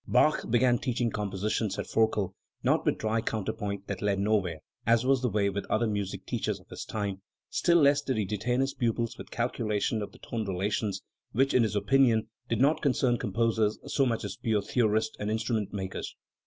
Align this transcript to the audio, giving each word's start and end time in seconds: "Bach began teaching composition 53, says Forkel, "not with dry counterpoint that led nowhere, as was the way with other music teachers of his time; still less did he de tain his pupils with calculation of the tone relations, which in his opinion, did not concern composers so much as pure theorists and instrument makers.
"Bach 0.07 0.49
began 0.49 0.79
teaching 0.79 1.11
composition 1.11 1.67
53, 1.69 1.75
says 1.83 1.93
Forkel, 1.93 2.33
"not 2.63 2.83
with 2.87 2.97
dry 2.97 3.21
counterpoint 3.21 3.85
that 3.85 4.01
led 4.01 4.17
nowhere, 4.17 4.61
as 4.83 5.05
was 5.05 5.21
the 5.21 5.29
way 5.29 5.47
with 5.47 5.67
other 5.69 5.85
music 5.85 6.25
teachers 6.25 6.59
of 6.59 6.67
his 6.69 6.85
time; 6.85 7.21
still 7.51 7.77
less 7.77 8.01
did 8.01 8.17
he 8.17 8.25
de 8.25 8.35
tain 8.37 8.61
his 8.61 8.73
pupils 8.73 9.19
with 9.19 9.29
calculation 9.29 10.01
of 10.01 10.11
the 10.11 10.17
tone 10.17 10.43
relations, 10.43 11.03
which 11.33 11.53
in 11.53 11.61
his 11.61 11.75
opinion, 11.75 12.27
did 12.49 12.59
not 12.59 12.81
concern 12.81 13.19
composers 13.19 13.77
so 13.85 14.03
much 14.07 14.23
as 14.23 14.37
pure 14.37 14.63
theorists 14.63 15.15
and 15.19 15.29
instrument 15.29 15.71
makers. 15.71 16.15